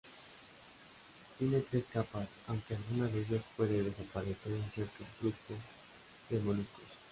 [1.37, 5.57] Tiene tres capas, aunque alguna de ellas puede desaparecer en ciertos grupos
[6.31, 6.85] de moluscos.